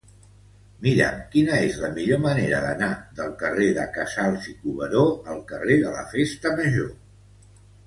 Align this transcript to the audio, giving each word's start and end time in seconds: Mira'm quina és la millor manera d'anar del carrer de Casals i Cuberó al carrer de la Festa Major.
Mira'm 0.85 1.19
quina 1.35 1.59
és 1.65 1.77
la 1.81 1.91
millor 1.97 2.21
manera 2.23 2.61
d'anar 2.63 2.89
del 3.21 3.37
carrer 3.43 3.69
de 3.77 3.85
Casals 3.99 4.49
i 4.55 4.57
Cuberó 4.65 5.05
al 5.37 5.45
carrer 5.55 5.81
de 5.87 5.95
la 6.01 6.05
Festa 6.17 6.57
Major. 6.61 6.93